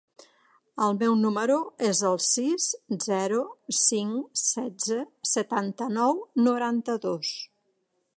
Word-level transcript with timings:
El 0.83 0.95
meu 1.01 1.17
número 1.17 1.57
es 1.89 1.99
el 2.11 2.15
sis, 2.27 2.65
zero, 3.05 3.41
cinc, 3.81 4.41
setze, 4.45 4.97
setanta-nou, 5.33 6.23
noranta-dos. 6.49 7.35